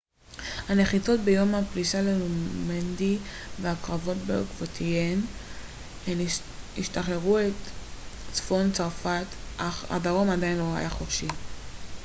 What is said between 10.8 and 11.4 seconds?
חופשי